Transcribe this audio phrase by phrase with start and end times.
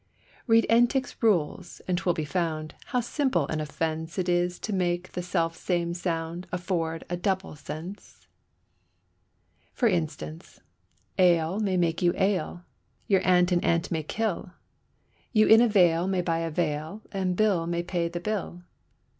[0.47, 5.11] Read Entick's rules, and 'twill be found, how simple an offence It is to make
[5.11, 8.25] the self same sound afford a double sense.
[9.73, 10.59] For instance,
[11.19, 12.63] ale may make you ail,
[13.05, 14.53] your aunt an ant may kill,
[15.33, 18.63] You in a vale may buy a veil and Bill may pay the bill.